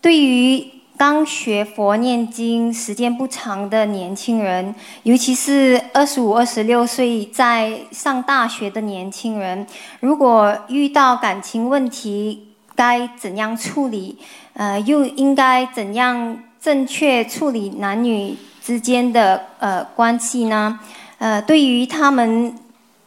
[0.00, 9.66] 对于刚学佛念经时间不长的年轻人，尤其是二十五、二十六岁在上大学的年轻人，
[10.00, 14.18] 如果遇到感情问题，该怎样处理？
[14.54, 20.80] 呃，又应该怎样正确处理男女之间的呃关系呢？
[21.18, 22.54] 呃，对于他们，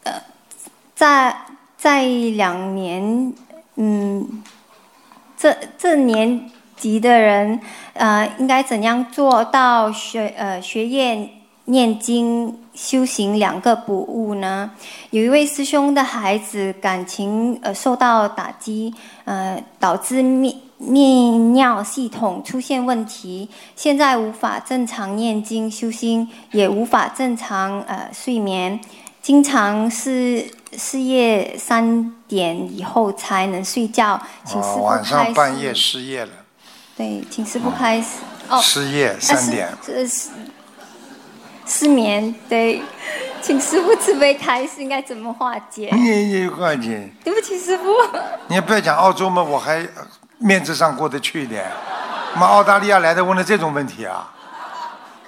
[0.04, 0.14] 呃，
[0.96, 1.36] 在
[1.78, 3.34] 在两年，
[3.78, 4.44] 嗯，
[5.36, 6.52] 这这年。
[6.84, 7.58] 级的人，
[7.94, 11.30] 呃，应该怎样做到学呃学业、
[11.64, 14.70] 念经、修行两个补物呢？
[15.12, 18.94] 有一位师兄的孩子感情呃受到打击，
[19.24, 28.78] 呃，导致泌泌尿系统出现问题，现在无法正常念经修心，也无法正常呃睡眠，
[29.22, 36.43] 经常是事业三点以后才能睡觉，请师傅晚上半夜失业了。
[36.96, 38.20] 对，请师傅开始。
[38.50, 39.70] 哦，失业三点。
[39.84, 40.08] 失
[41.66, 42.82] 失眠，对，
[43.42, 45.90] 请师傅慈悲开始，应该怎么化解？
[45.94, 47.10] 你你化解。
[47.24, 47.86] 对不起，师傅。
[48.48, 49.88] 你不要讲澳洲嘛，我还
[50.38, 51.66] 面子上过得去一点。
[52.36, 54.30] 妈，澳大利亚来的问了这种问题啊？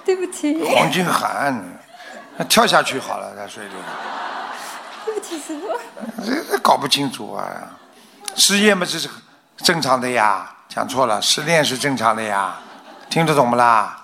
[0.04, 0.62] 对不起。
[0.62, 1.64] 黄俊涵，
[2.48, 3.70] 跳下去好了，在水里。
[5.04, 5.66] 对不起，师傅。
[6.50, 7.46] 这搞不清楚啊！
[8.34, 9.08] 失业嘛，这是
[9.56, 10.52] 正常的呀。
[10.76, 12.56] 讲错了，失恋是正常的呀，
[13.08, 13.96] 听得懂不啦？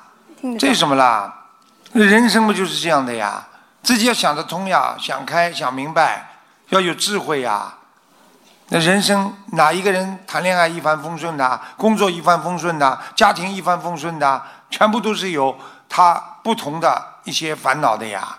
[0.58, 1.30] 这什么啦？
[1.92, 3.46] 人生不就是这样的呀？
[3.82, 6.30] 自己要想得通呀，想开想明白，
[6.70, 7.74] 要有智慧呀。
[8.68, 15.54] 那人生哪一个人谈恋爱一帆风顺的，工作一帆风顺的，家庭一帆风顺的，全部都是有
[15.90, 18.38] 他不同的一些烦恼的呀。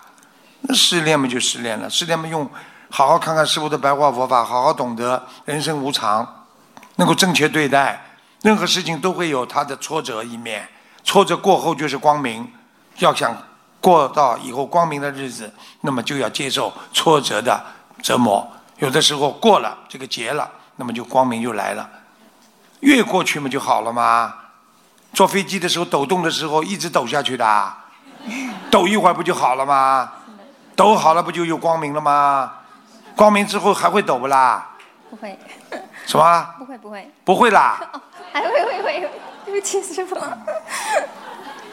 [0.62, 2.50] 那失恋嘛就失恋了，失恋嘛用
[2.90, 6.48] 好好看看师傅的白话佛法，好好懂得人生无常，
[6.96, 8.02] 能够正确对待。
[8.44, 10.68] 任何事情都会有它的挫折一面，
[11.02, 12.46] 挫折过后就是光明。
[12.98, 13.36] 要想
[13.80, 17.66] 过到以后光明的日子，那么就要接受挫折的
[18.02, 18.46] 折磨。
[18.80, 21.90] 有的时候过了这个劫了，那么就光明就来了。
[22.82, 24.36] 越过去嘛就好了嘛。
[25.14, 27.74] 坐飞机的时候抖动的时候一直抖下去的，
[28.70, 30.12] 抖一会儿不就好了吗？
[30.76, 32.52] 抖好了不就有光明了吗？
[33.16, 34.72] 光明之后还会抖不啦？
[35.10, 35.40] 不会。
[36.06, 36.56] 什么？
[36.60, 37.12] 不会不会。
[37.24, 37.80] 不会啦。
[38.34, 39.10] 还会会会，
[39.46, 40.16] 对不起师傅。